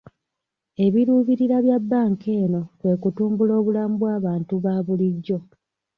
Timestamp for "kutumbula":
3.01-3.53